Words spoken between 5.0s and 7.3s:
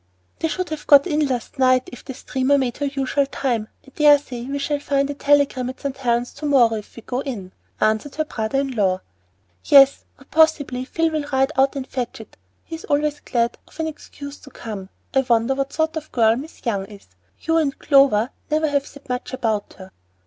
a telegram at St. Helen's to morrow if we go